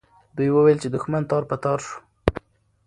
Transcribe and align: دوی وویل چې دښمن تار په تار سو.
دوی 0.35 0.49
وویل 0.51 0.77
چې 0.83 0.89
دښمن 0.93 1.23
تار 1.29 1.43
په 1.49 1.55
تار 1.63 1.79
سو. 1.87 1.95